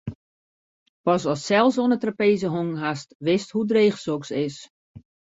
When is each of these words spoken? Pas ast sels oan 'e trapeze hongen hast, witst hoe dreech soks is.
Pas 1.05 1.23
ast 1.33 1.45
sels 1.49 1.75
oan 1.81 1.93
'e 1.95 1.99
trapeze 2.01 2.47
hongen 2.55 2.77
hast, 2.83 3.09
witst 3.25 3.53
hoe 3.53 3.65
dreech 3.71 3.97
soks 4.05 4.29
is. 4.45 4.57